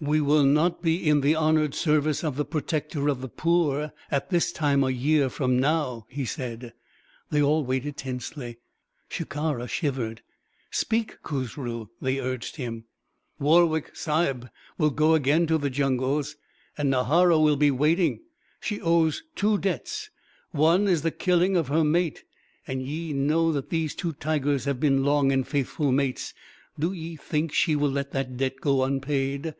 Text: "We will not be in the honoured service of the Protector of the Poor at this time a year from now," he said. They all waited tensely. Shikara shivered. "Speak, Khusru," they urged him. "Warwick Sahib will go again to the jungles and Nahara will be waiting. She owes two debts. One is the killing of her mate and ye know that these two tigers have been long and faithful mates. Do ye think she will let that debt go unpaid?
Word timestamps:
"We 0.00 0.20
will 0.20 0.44
not 0.44 0.80
be 0.80 1.08
in 1.08 1.22
the 1.22 1.34
honoured 1.34 1.74
service 1.74 2.22
of 2.22 2.36
the 2.36 2.44
Protector 2.44 3.08
of 3.08 3.20
the 3.20 3.28
Poor 3.28 3.92
at 4.12 4.30
this 4.30 4.50
time 4.52 4.84
a 4.84 4.90
year 4.90 5.28
from 5.28 5.58
now," 5.58 6.06
he 6.08 6.24
said. 6.24 6.72
They 7.30 7.42
all 7.42 7.64
waited 7.64 7.96
tensely. 7.96 8.58
Shikara 9.08 9.68
shivered. 9.68 10.22
"Speak, 10.70 11.18
Khusru," 11.22 11.88
they 12.00 12.20
urged 12.20 12.56
him. 12.56 12.84
"Warwick 13.40 13.94
Sahib 13.94 14.50
will 14.78 14.90
go 14.90 15.14
again 15.14 15.46
to 15.48 15.58
the 15.58 15.70
jungles 15.70 16.36
and 16.76 16.90
Nahara 16.90 17.38
will 17.40 17.56
be 17.56 17.72
waiting. 17.72 18.20
She 18.60 18.80
owes 18.80 19.22
two 19.34 19.58
debts. 19.58 20.10
One 20.50 20.86
is 20.88 21.02
the 21.02 21.12
killing 21.12 21.56
of 21.56 21.68
her 21.68 21.82
mate 21.84 22.24
and 22.68 22.82
ye 22.82 23.12
know 23.12 23.50
that 23.52 23.70
these 23.70 23.96
two 23.96 24.12
tigers 24.12 24.64
have 24.64 24.78
been 24.78 25.04
long 25.04 25.30
and 25.32 25.46
faithful 25.46 25.90
mates. 25.90 26.34
Do 26.78 26.92
ye 26.92 27.16
think 27.16 27.52
she 27.52 27.74
will 27.74 27.90
let 27.90 28.10
that 28.12 28.36
debt 28.36 28.56
go 28.60 28.82
unpaid? 28.84 29.54